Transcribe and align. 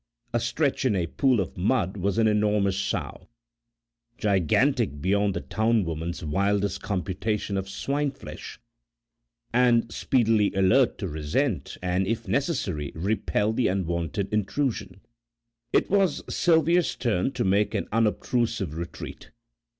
Astretch 0.33 0.83
in 0.83 0.95
a 0.95 1.05
pool 1.05 1.39
of 1.39 1.55
mud 1.55 1.95
was 1.95 2.17
an 2.17 2.27
enormous 2.27 2.75
sow, 2.75 3.29
gigantic 4.17 4.99
beyond 4.99 5.35
the 5.35 5.41
town 5.41 5.85
woman's 5.85 6.23
wildest 6.25 6.81
computation 6.81 7.55
of 7.55 7.69
swine 7.69 8.09
flesh, 8.09 8.59
and 9.53 9.91
speedily 9.93 10.51
alert 10.55 10.97
to 10.97 11.07
resent 11.07 11.77
and 11.83 12.07
if 12.07 12.27
necessary 12.27 12.91
repel 12.95 13.53
the 13.53 13.67
unwonted 13.67 14.33
intrusion. 14.33 15.01
It 15.71 15.87
was 15.91 16.23
Sylvia's 16.27 16.95
turn 16.95 17.31
to 17.33 17.43
make 17.43 17.75
an 17.75 17.87
unobtrusive 17.91 18.73
retreat. 18.75 19.29